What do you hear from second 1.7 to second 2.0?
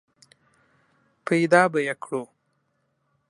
به یې